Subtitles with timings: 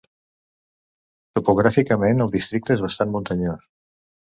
[1.39, 3.71] Topogràficament, el districte és bastant muntanyós.